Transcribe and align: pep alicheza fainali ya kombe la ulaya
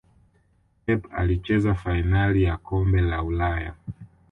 pep 0.85 1.05
alicheza 1.13 1.75
fainali 1.75 2.43
ya 2.43 2.57
kombe 2.57 3.01
la 3.01 3.23
ulaya 3.23 3.75